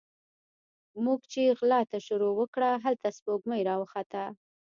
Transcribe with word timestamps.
موږ 1.05 1.19
چې 1.31 1.41
غلا 1.59 1.81
ته 1.91 1.97
شروع 2.07 2.33
وکړه، 2.39 2.69
هلته 2.85 3.07
سپوږمۍ 3.17 3.61
راوخته 3.69 4.23